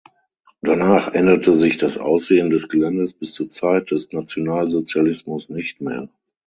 Danach 0.63 1.13
änderte 1.13 1.53
sich 1.53 1.77
das 1.77 1.99
Aussehen 1.99 2.49
des 2.49 2.69
Geländes 2.69 3.13
bis 3.13 3.33
zur 3.35 3.49
Zeit 3.49 3.91
des 3.91 4.11
Nationalsozialismus 4.11 5.49
nicht 5.49 5.79
mehr. 5.79 6.09